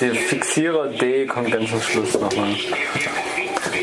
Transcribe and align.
der 0.00 0.14
Fixierer 0.14 0.88
D 0.88 1.26
kommt 1.26 1.50
ganz 1.50 1.70
zum 1.70 1.82
Schluss 1.82 2.14
nochmal. 2.14 2.54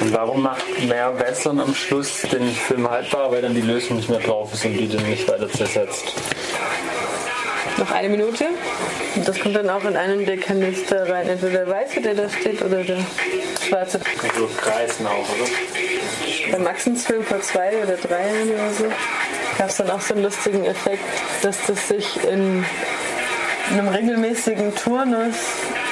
Und 0.02 0.14
warum 0.14 0.44
macht 0.44 0.64
mehr 0.88 1.18
Western 1.20 1.60
am 1.60 1.74
Schluss 1.74 2.22
den 2.22 2.50
Film 2.50 2.90
haltbar? 2.90 3.32
Weil 3.32 3.42
dann 3.42 3.54
die 3.54 3.62
Lösung 3.62 3.98
nicht 3.98 4.10
mehr 4.10 4.20
drauf 4.20 4.54
ist 4.54 4.66
und 4.66 4.74
die 4.74 4.88
dann 4.88 5.08
nicht 5.10 5.28
weiter 5.28 5.50
zersetzt. 5.50 6.14
Noch 7.78 7.92
eine 7.92 8.10
Minute. 8.10 8.46
Und 9.16 9.28
das 9.28 9.40
kommt 9.40 9.56
dann 9.56 9.70
auch 9.70 9.84
in 9.84 9.98
einen 9.98 10.26
der 10.26 10.38
Kanister 10.38 11.10
rein. 11.10 11.28
Entweder 11.28 11.66
der 11.66 11.68
weiße, 11.68 12.02
der 12.02 12.16
da 12.16 12.30
steht, 12.30 12.62
oder 12.62 12.84
der 12.84 12.98
schwarze. 13.68 14.00
Also 14.22 14.50
kreisen 14.58 15.08
auch, 15.08 15.12
oder? 15.12 15.50
Bei 16.52 16.60
Maxens 16.60 17.06
Film 17.06 17.24
vor 17.24 17.42
zwei 17.42 17.72
oder 17.84 17.98
drei 17.98 18.28
Jahren 18.28 18.50
oder 18.50 18.74
so 18.78 18.86
gab 19.58 19.70
es 19.70 19.78
dann 19.78 19.90
auch 19.90 20.02
so 20.02 20.14
einen 20.14 20.24
lustigen 20.24 20.66
Effekt, 20.66 21.04
dass 21.42 21.66
das 21.66 21.88
sich 21.88 22.24
in 22.24 22.66
einem 23.72 23.88
regelmäßigen 23.88 24.76
Turnus 24.76 25.36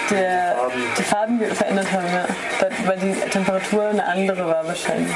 der, 0.10 0.56
die 0.98 1.04
Farben 1.04 1.40
verändert 1.56 1.92
haben, 1.92 2.08
ja. 2.08 2.26
weil 2.86 2.98
die 2.98 3.14
Temperatur 3.30 3.88
eine 3.88 4.06
andere 4.06 4.48
war 4.48 4.68
wahrscheinlich. 4.68 5.14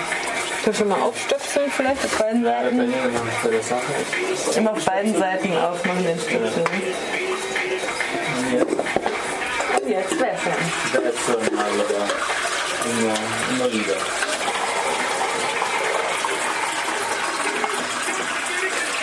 Können 0.64 0.80
wir 0.80 0.86
mal 0.86 1.02
aufstöpseln 1.02 1.72
vielleicht 1.72 2.04
auf 2.04 2.18
beiden 2.18 2.44
Seiten? 2.44 2.94
Immer 4.56 4.72
auf 4.72 4.86
beiden 4.86 5.18
Seiten 5.18 5.58
aufmachen 5.58 6.04
den 6.04 6.20
Stöpsel. 6.20 6.64
Und 9.82 9.90
jetzt 9.90 10.12
wässern. 10.12 10.54
Wässern 10.92 11.56
mal 11.56 11.72
wieder. 11.74 12.08
Immer, 12.90 13.14
immer 13.50 13.74
wieder. 13.74 14.27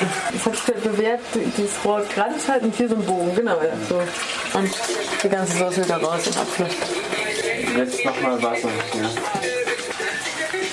Das 0.00 0.46
hat 0.46 0.56
sich 0.56 0.66
halt 0.66 0.82
bewährt, 0.82 1.20
dieses 1.56 1.84
Rohr 1.84 2.02
gerade 2.14 2.34
ist 2.34 2.48
halt 2.48 2.62
und 2.62 2.74
hier 2.74 2.88
so 2.88 2.96
ein 2.96 3.04
Bogen, 3.04 3.34
genau, 3.34 3.58
ja, 3.62 3.72
so. 3.88 3.96
Und 4.58 4.70
die 5.22 5.28
ganze 5.28 5.58
Soße 5.58 5.84
wieder 5.84 5.96
raus 5.96 6.26
im 6.26 6.40
Abfluss. 6.40 6.72
Jetzt 7.76 8.04
nochmal 8.04 8.42
Wasser. 8.42 8.68
Ja. 8.94 9.10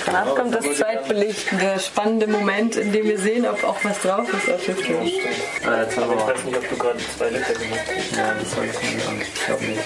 Danach 0.05 0.36
kommt 0.36 0.53
das 0.55 0.66
Zweitbelichten, 0.75 1.59
der 1.59 1.80
spannende 1.80 2.28
Moment, 2.28 2.75
in 2.75 2.91
dem 2.91 3.05
wir 3.05 3.19
sehen, 3.19 3.45
ob 3.45 3.63
auch 3.63 3.78
was 3.83 4.02
drauf 4.02 4.28
ist 4.33 4.52
auf 4.52 4.66
der 4.66 4.75
Tür. 4.75 5.00
Ah, 5.00 5.81
jetzt 5.83 5.97
haben 5.97 6.09
wir 6.09 6.17
ich 6.17 6.25
weiß 6.25 6.44
nicht, 6.45 6.58
ob 6.58 6.69
du 6.69 6.78
gerade 6.78 7.00
zwei 7.17 7.30
Liter 7.30 7.53
gemacht 7.53 7.80
hast. 7.88 8.17
Ja, 8.17 8.33
das 8.39 8.52
soll 8.52 8.66
ich 8.66 8.95
nicht 8.95 9.08
an. 9.08 9.22
Ich 9.22 9.45
glaube 9.45 9.63
nicht. 9.63 9.81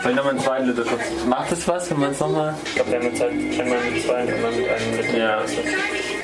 Vielleicht 0.00 0.16
nochmal 0.16 0.32
einen 0.32 0.40
zweiten 0.40 0.66
Liter. 0.68 0.84
Macht 1.26 1.52
das 1.52 1.68
was, 1.68 1.90
wenn 1.90 2.00
man 2.00 2.12
es 2.12 2.20
nochmal... 2.20 2.54
Ich 2.64 2.74
glaube, 2.74 2.90
wir 2.90 2.98
haben 2.98 3.06
jetzt 3.06 3.20
halt 3.20 3.32
einmal 3.32 3.78
mit 3.90 4.04
zwei 4.04 4.22
und 4.22 4.32
einmal 4.32 4.52
mit 4.52 4.68
einem 4.68 4.96
Liter. 4.96 5.18
Ja. 5.18 5.42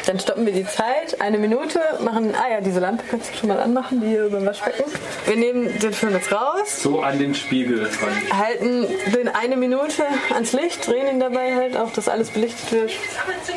Dann 0.07 0.19
stoppen 0.19 0.45
wir 0.45 0.53
die 0.53 0.67
Zeit, 0.67 1.21
eine 1.21 1.39
Minute, 1.39 1.81
machen, 2.01 2.35
ah 2.35 2.51
ja, 2.51 2.61
diese 2.61 2.79
Lampe 2.81 3.05
kannst 3.11 3.33
du 3.33 3.39
schon 3.39 3.49
mal 3.49 3.59
anmachen, 3.59 4.01
die 4.03 4.09
hier 4.09 4.25
über 4.27 4.39
dem 4.39 4.47
Waschbecken. 4.47 4.85
Wir 5.25 5.37
nehmen 5.37 5.79
den 5.79 5.93
Film 5.95 6.13
jetzt 6.13 6.31
raus. 6.31 6.83
So 6.83 7.01
an 7.01 7.19
den 7.19 7.35
Spiegel 7.35 7.89
dran. 7.89 8.39
Halten 8.39 8.87
den 9.15 9.29
eine 9.29 9.57
Minute 9.57 10.05
ans 10.35 10.53
Licht, 10.53 10.87
drehen 10.87 11.07
ihn 11.09 11.21
dabei 11.21 11.55
halt 11.55 11.77
auch, 11.77 11.91
dass 11.93 12.09
alles 12.09 12.31
belichtet 12.31 12.71
wird. 12.73 12.91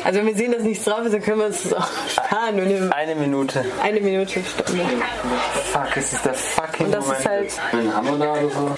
Also 0.04 0.20
wenn 0.20 0.26
wir 0.26 0.34
sehen, 0.36 0.52
dass 0.52 0.62
nichts 0.62 0.84
drauf 0.84 1.04
ist, 1.04 1.12
dann 1.12 1.22
können 1.22 1.38
wir 1.40 1.46
uns 1.46 1.62
das 1.64 1.74
auch 1.74 1.88
sparen. 2.10 2.58
Eine 2.92 3.14
Minute. 3.14 3.64
Eine 3.82 4.00
Minute 4.00 4.40
stoppen 4.42 4.78
wir. 4.78 4.84
Fuck, 5.72 5.96
es 5.96 6.12
ist 6.14 6.24
der 6.24 6.34
fucking 6.34 6.86
Und 6.86 6.92
das 6.92 7.04
Moment. 7.04 7.20
ist 7.20 7.28
halt... 7.28 7.52
Einen 7.72 7.94
Hammer 7.94 8.18
da 8.18 8.32
oder 8.32 8.50
so? 8.50 8.76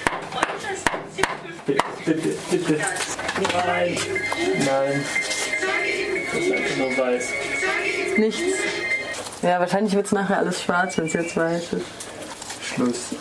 Bitte, 1.67 1.83
bitte, 2.05 2.37
bitte. 2.51 2.81
Nein. 3.67 3.97
Nein. 4.67 5.05
Das 6.33 6.41
ist 6.41 6.53
einfach 6.53 6.77
nur 6.77 6.97
weiß. 6.97 7.33
Nichts. 8.19 8.43
Ja, 9.43 9.59
wahrscheinlich 9.59 9.95
wird 9.95 10.07
es 10.07 10.13
nachher 10.13 10.39
alles 10.39 10.63
schwarz, 10.63 10.99
wenn 10.99 11.07
es 11.07 11.15
jetzt 11.15 11.37
weiß 11.37 11.73
ist. 11.73 11.87
Schluss. 12.63 13.15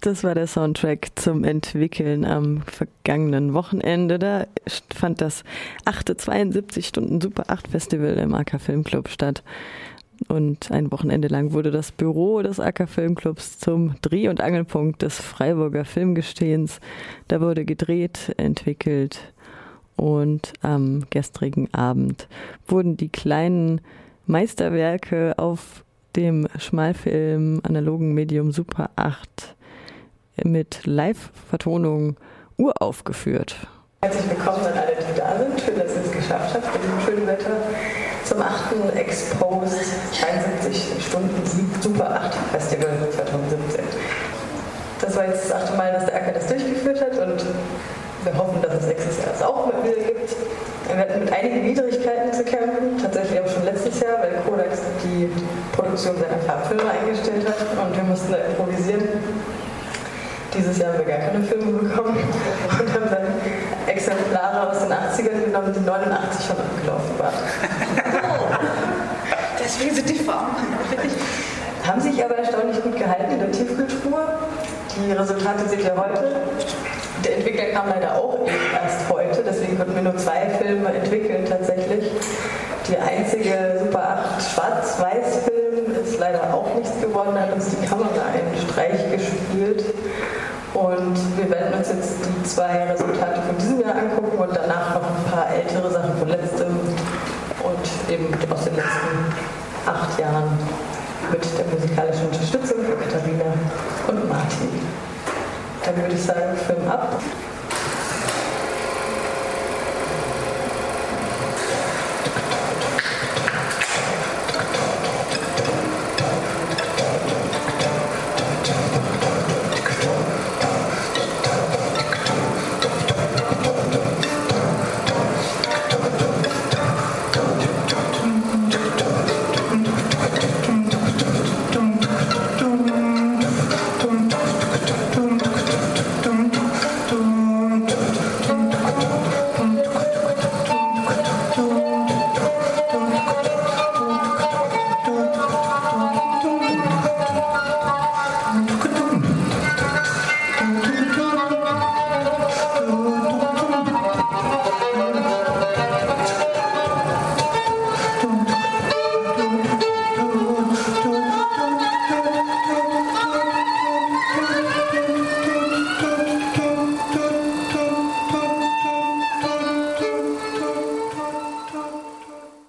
Das 0.00 0.24
war 0.24 0.34
der 0.34 0.48
Soundtrack 0.48 1.10
zum 1.14 1.44
Entwickeln 1.44 2.24
am 2.24 2.62
vergangenen 2.62 3.54
Wochenende. 3.54 4.18
Da 4.18 4.46
fand 4.92 5.20
das 5.20 5.44
8. 5.84 6.20
72 6.20 6.88
Stunden 6.88 7.20
Super 7.20 7.44
8 7.46 7.68
Festival 7.68 8.14
im 8.14 8.34
AK 8.34 8.60
Filmclub 8.60 9.08
statt. 9.08 9.44
Und 10.28 10.70
ein 10.70 10.90
Wochenende 10.90 11.28
lang 11.28 11.52
wurde 11.52 11.70
das 11.70 11.92
Büro 11.92 12.42
des 12.42 12.58
AK 12.58 12.88
Filmclubs 12.88 13.58
zum 13.58 13.94
Dreh- 14.02 14.28
und 14.28 14.40
Angelpunkt 14.40 15.02
des 15.02 15.20
Freiburger 15.20 15.84
Filmgestehens. 15.84 16.80
Da 17.28 17.40
wurde 17.40 17.64
gedreht, 17.64 18.34
entwickelt 18.36 19.31
und 19.96 20.52
am 20.62 21.04
gestrigen 21.10 21.72
Abend 21.72 22.28
wurden 22.66 22.96
die 22.96 23.08
kleinen 23.08 23.80
Meisterwerke 24.26 25.34
auf 25.36 25.84
dem 26.16 26.48
Schmalfilm 26.58 27.60
analogen 27.62 28.14
Medium 28.14 28.52
Super 28.52 28.90
8 28.96 29.54
mit 30.44 30.84
Live-Vertonung 30.84 32.16
uraufgeführt. 32.56 33.56
Herzlich 34.02 34.28
willkommen 34.30 34.66
an 34.66 34.72
alle, 34.78 34.96
die 34.96 35.18
da 35.18 35.38
sind. 35.38 35.60
Schön, 35.60 35.78
dass 35.78 35.94
ihr 35.94 36.02
es 36.02 36.12
geschafft 36.12 36.54
habt, 36.54 36.72
bei 36.72 36.78
diesem 36.78 37.00
schönen 37.00 37.26
Wetter 37.26 37.56
zum 38.24 38.42
8. 38.42 38.96
Exposed 38.96 39.84
73 40.20 41.04
Stunden 41.06 41.42
Super 41.80 42.10
8 42.10 42.34
Festival 42.52 42.90
2017. 43.10 43.84
Das 45.00 45.16
war 45.16 45.26
jetzt 45.26 45.44
das 45.44 45.52
achte 45.52 45.76
Mal, 45.76 45.92
dass 45.92 46.06
der 46.06 46.16
Acker 46.16 46.32
das 46.32 46.46
durchgeführt 46.46 47.00
hat 47.00 47.18
und 47.18 47.44
wir 48.24 48.36
hoffen, 48.38 48.62
dass 48.62 48.74
es 48.74 48.86
nächstes 48.86 49.18
Jahr 49.18 49.34
es 49.34 49.42
auch 49.42 49.68
wieder 49.82 49.96
gibt. 49.96 50.36
Wir 50.86 50.96
hatten 50.96 51.20
mit 51.20 51.32
einigen 51.32 51.64
Widrigkeiten 51.64 52.32
zu 52.32 52.44
kämpfen, 52.44 52.98
tatsächlich 53.00 53.40
auch 53.40 53.48
schon 53.48 53.64
letztes 53.64 54.00
Jahr, 54.00 54.18
weil 54.20 54.34
Kodak 54.46 54.70
die 55.04 55.30
Produktion 55.72 56.16
seiner 56.16 56.38
Farbfilme 56.46 56.90
eingestellt 56.90 57.46
hat 57.48 57.56
und 57.82 57.96
wir 57.96 58.04
mussten 58.04 58.32
da 58.32 58.38
improvisieren. 58.38 59.08
Dieses 60.54 60.78
Jahr 60.78 60.92
haben 60.92 60.98
wir 60.98 61.06
gar 61.06 61.18
keine 61.18 61.42
Filme 61.44 61.72
bekommen 61.72 62.16
und 62.16 62.94
haben 62.94 63.10
dann 63.10 63.26
Exemplare 63.86 64.70
aus 64.70 64.80
den 64.80 64.92
80ern 64.92 65.44
genommen, 65.46 65.72
die 65.72 65.80
89 65.80 66.46
schon 66.46 66.56
abgelaufen 66.56 67.18
waren. 67.18 67.32
Deswegen 69.58 69.94
sind 69.94 70.10
die 70.10 70.18
Farben. 70.18 70.56
Haben 71.86 72.00
sich 72.00 72.22
aber 72.22 72.36
erstaunlich 72.36 72.82
gut 72.82 72.96
gehalten 72.96 73.32
in 73.32 73.38
der 73.38 73.50
Tiefkühltruhe. 73.50 74.24
Die 74.94 75.12
Resultate 75.12 75.68
seht 75.68 75.84
ihr 75.84 75.96
heute. 75.96 76.42
Der 77.24 77.36
Entwickler 77.36 77.66
kam 77.66 77.88
leider 77.88 78.16
auch 78.16 78.38
erst 78.46 79.08
heute, 79.08 79.42
deswegen 79.44 79.76
konnten 79.76 79.94
wir 79.94 80.02
nur 80.02 80.16
zwei 80.16 80.48
Filme 80.60 80.92
entwickeln 80.92 81.44
tatsächlich. 81.48 82.10
Die 82.88 82.96
einzige 82.98 83.78
Super 83.78 84.24
8 84.38 84.42
Schwarz-Weiß-Film 84.42 85.94
ist 86.02 86.18
leider 86.18 86.52
auch 86.52 86.74
nichts 86.74 87.00
geworden, 87.00 87.38
hat 87.38 87.52
uns 87.52 87.68
die 87.70 87.86
Kamera 87.86 88.08
einen 88.34 88.56
Streich 88.68 89.10
gespielt. 89.12 89.84
Und 90.74 91.16
wir 91.36 91.50
werden 91.50 91.74
uns 91.74 91.88
jetzt 91.88 92.16
die 92.24 92.42
zwei 92.48 92.90
Resultate 92.90 93.42
von 93.42 93.56
diesem 93.58 93.80
Jahr 93.80 93.94
angucken 93.94 94.38
und 94.38 94.56
danach 94.56 94.94
noch 94.94 95.02
ein 95.02 95.30
paar 95.30 95.46
ältere 95.54 95.90
Sachen 95.90 96.16
von 96.18 96.28
letztem 96.28 96.68
und 97.62 98.12
eben 98.12 98.34
aus 98.50 98.64
den 98.64 98.74
letzten 98.74 99.14
acht 99.86 100.18
Jahren 100.18 100.58
mit 101.30 101.44
der 101.58 101.66
musikalischen 101.66 102.26
Unterstützung 102.26 102.78
von 102.84 102.98
Katharina 102.98 103.52
und 104.08 104.28
Martin. 104.28 105.11
Dann 105.84 105.96
würde 105.96 106.14
ich 106.14 106.22
sagen, 106.22 106.56
Film 106.56 106.88
ab. 106.88 107.20